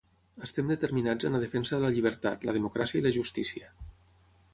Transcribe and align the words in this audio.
Estem 0.45 0.69
determinats 0.71 1.27
en 1.29 1.35
la 1.37 1.41
defensa 1.43 1.75
de 1.77 1.83
la 1.83 1.91
llibertat, 1.97 2.47
la 2.51 2.57
democràcia 2.57 2.99
i 3.01 3.05
la 3.09 3.13
justícia. 3.19 3.71